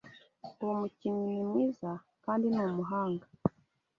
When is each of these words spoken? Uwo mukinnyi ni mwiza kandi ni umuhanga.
Uwo 0.61 0.73
mukinnyi 0.79 1.25
ni 1.33 1.41
mwiza 1.49 1.91
kandi 2.23 2.45
ni 2.53 2.61
umuhanga. 2.71 3.25